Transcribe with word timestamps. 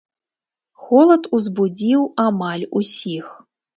Холад 0.85 1.29
узбудзіў 1.39 2.01
амаль 2.27 2.67
усіх. 2.81 3.25